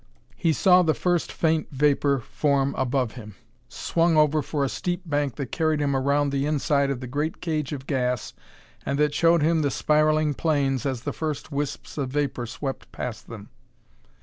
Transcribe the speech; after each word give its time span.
He 0.35 0.51
saw 0.51 0.81
the 0.81 0.95
first 0.95 1.31
faint 1.31 1.67
vapor 1.71 2.21
form 2.21 2.73
above 2.75 3.11
him; 3.11 3.35
swung 3.69 4.17
over 4.17 4.41
for 4.41 4.63
a 4.65 4.67
steep 4.67 5.03
bank 5.05 5.35
that 5.35 5.51
carried 5.51 5.79
him 5.79 5.95
around 5.95 6.31
the 6.31 6.47
inside 6.47 6.89
of 6.89 7.01
the 7.01 7.05
great 7.05 7.39
cage 7.39 7.71
of 7.71 7.85
gas 7.85 8.33
and 8.83 8.97
that 8.97 9.13
showed 9.13 9.43
him 9.43 9.61
the 9.61 9.69
spiraling 9.69 10.33
planes 10.33 10.87
as 10.87 11.01
the 11.03 11.13
first 11.13 11.51
wisps 11.51 11.99
of 11.99 12.09
vapor 12.09 12.47
swept 12.47 12.91
past 12.91 13.27
them. 13.27 13.49